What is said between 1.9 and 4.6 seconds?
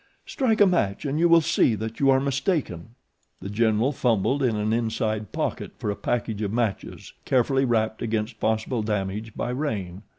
you are mistaken." The General fumbled in